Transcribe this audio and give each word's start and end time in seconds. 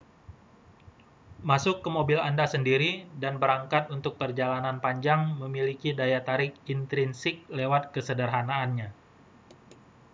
masuk 1.49 1.77
ke 1.85 1.89
mobil 1.97 2.17
anda 2.29 2.45
sendiri 2.53 2.91
dan 3.23 3.33
berangkat 3.41 3.83
untuk 3.95 4.13
perjalanan 4.21 4.77
panjang 4.85 5.21
memiliki 5.41 5.89
daya 5.99 6.19
tarik 6.29 6.53
intrinsik 6.75 7.35
lewat 7.57 7.83
kesederhanaannya 7.93 8.89